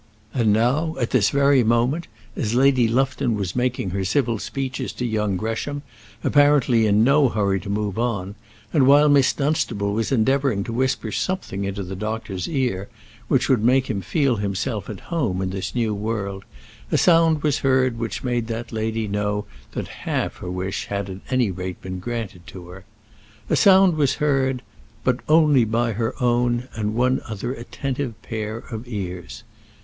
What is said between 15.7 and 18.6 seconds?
new world, a sound was heard which made